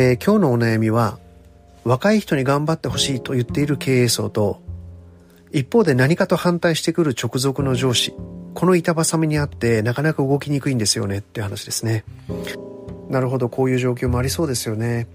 [0.00, 1.18] えー、今日のお悩みは
[1.82, 4.62] 若い人に頑張ってほしいと言っている経営層と
[5.50, 8.14] 一方で何かと反対してくる直属の上司
[8.54, 12.04] この板挟みにあってなかなか動きにくいんですよねって話ですね
[13.10, 15.08] なるほどこういう状況もありそうですよね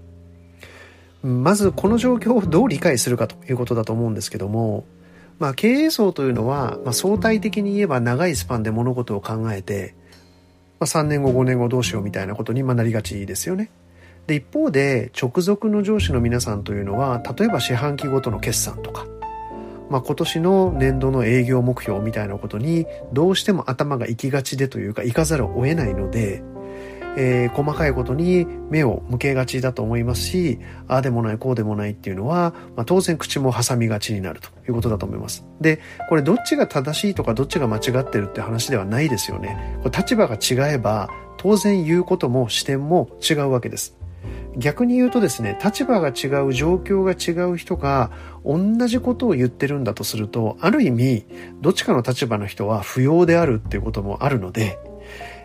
[1.22, 4.84] まずこの状況をどう理解するかということだと思うんですけども
[5.38, 9.94] まあ、経営層というのは、まあ、相対的に言えば長いスパンで物事を考えて、
[10.78, 13.70] まあ、3年後5年後どうしようみたいなことになりがちですよね。
[14.26, 19.06] で一方で直属の上司の皆さんというのは例えば四半期ごとの決算とか、
[19.90, 26.42] まあ、今年の年度の営業目標みたいなことにどうしても頭が行きがちでというか行かざるを得ないので
[27.16, 35.44] えー、細かいことに目を向けがちだと思いますし、ああでもない、こうでもないっていうのは、まあ、当然口も挟みがちになるということだと思います。
[35.60, 39.78] で、これどっちが正しいとかどっちが間違ってるって話ではないですよね。
[39.82, 43.96] これ立場が違えば、当然言うことも視点も違うわけです。
[44.56, 48.10] 逆に言うとですね、立場が違う、状況が違う人が
[48.44, 51.26] 同じことを言ってるんだとすると、ある意味、
[51.60, 54.78] どっちかの立場の人は不要であるっていうこともあるので、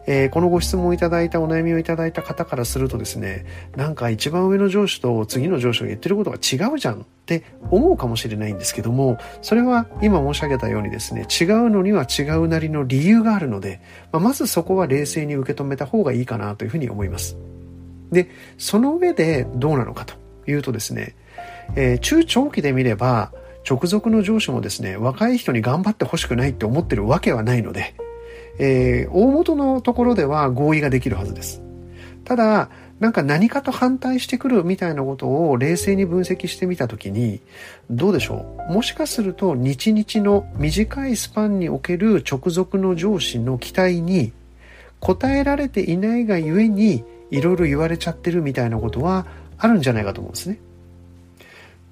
[0.07, 17.37] えー、このご質問をいただいたお悩みをいただいた方からするとですね、なんか一番上の上司と次の上司が言ってることが違うじゃんって思うかもしれないんですけども、それは今申し上げたようにですね、違うのには違うなりの理由があるので、まあ、まずそこは冷静に受け止めた方がいいかなというふうに思います。
[18.11, 20.15] で、その上でどうなのかと
[20.47, 21.15] いうとですね、
[21.75, 23.31] えー、中長期で見れば、
[23.69, 27.93] 直属の上司もですね、若い人に頑張ってほしくないって思ってるわけはないので、
[28.57, 31.61] えー、大元のところでは合意ができるはずです。
[32.25, 37.39] ただ、なんか何かと反対してくるみたいなことを冷静に分析してみたときに、
[37.89, 38.73] どうでしょう？
[38.73, 44.33] もしかすると日々の短いスパンにおける直属の上司の期待に
[44.99, 49.25] 応えられていないがゆえにいろいろ言われちゃってるみたいなことは
[49.57, 50.59] あるんじゃないかと思うんですね。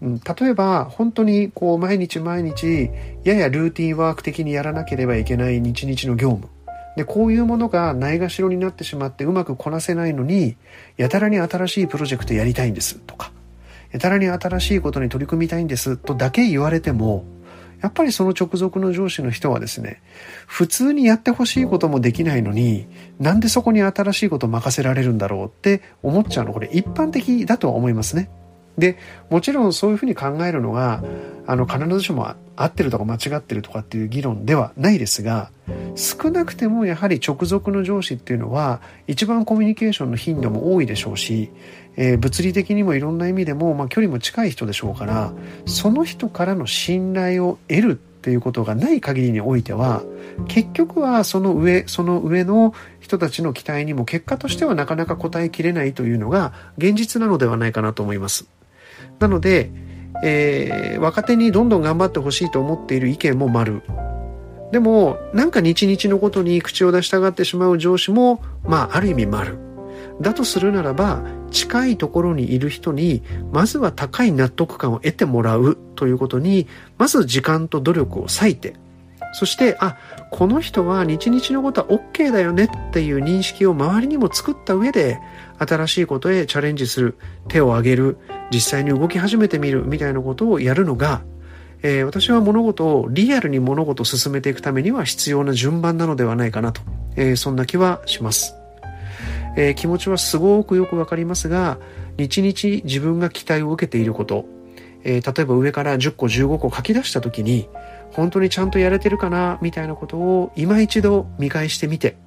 [0.02, 2.92] 例えば本当にこう毎日毎日
[3.24, 6.47] ややルーティンワーク的にやらなければいけない日々の業務
[6.97, 10.56] で、こういうものがないがしろになってしまってうまくこなせないのに、
[10.97, 13.31] やたらに新しいプロジェクトやりたいんですとか、
[13.92, 17.24] やたらに新しいことに取り組みたいんですとだけ言われても、
[17.82, 20.02] やっぱりその直属の上司の人はですね、
[20.46, 22.88] 普通にやってほしいこともできないのに、
[23.20, 28.30] なんでそこに新しいこと任せられるんだろうって思っちゃうの、これ一般的だとは思いますね。
[28.78, 28.98] で、
[29.30, 31.04] もちろんそういうふうに考えるのが、
[31.48, 35.52] あの、必ずしも合ってるとか間違ってるとかっていう議論ではないですが、
[35.96, 41.50] 少なくてもやはり直属の上司っていうのは、一番コミュニケーションの頻度も多いでしょうし、
[41.96, 45.34] えー、物理的にもいろんな意味でも、まあ、距離も近い人でしょうから、
[45.66, 50.04] その人からの信頼を得るっていうことがない限りにおいては、
[50.48, 58.56] 結局はその上、その上の人たちの期待にも結果としてはなかなか応えきれないというのが現実なのではないかなと思います。
[59.19, 59.72] なので、
[60.23, 63.81] えー、若手にどんどん頑張ってほしいと思っている意見も丸。
[64.72, 69.57] でも、なんか日々のことに口を出したがってしまう上司も、まあ、ある意味丸。
[70.19, 76.67] だとするならば、近いところにいる人に、まずは高い納得感を得てもらうということに、
[76.97, 78.73] まず時間と努力を割いて、
[79.34, 79.97] そして、あ、
[80.32, 85.20] この人は日々のことは OK だよねっていう認識を周りにも作った上で、
[85.58, 87.18] 新しいことへチャレンジする、
[87.48, 88.18] 手を挙げる、
[88.52, 91.24] 実際に動き始めてみるみたいなことをやるのが、
[91.84, 96.82] えー、私は物事をリアルに物事を進めていくためには必要な順番なのではないかなと、
[97.16, 98.56] えー、そんな気はします。
[99.56, 101.80] えー、気持ちはすごくよくわかりますが、
[102.18, 104.46] 日々自分が期待を受けていること、
[105.07, 107.69] え例えば上から10個15個書き出した時に、
[108.12, 112.18] 本当にちゃんとやれてるかなみたいなことを今一度見返してみて、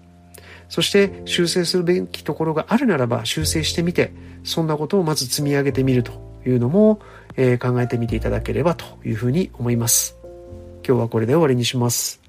[0.70, 4.12] そして修正するべきところがあるならば修正してみて、
[4.44, 6.12] そんなことをまず積み上げてみると
[6.46, 7.00] いうのも、
[7.36, 10.16] えー、考えてみていただければというふうに思います。
[10.86, 12.19] 今日はこれで終わりにします。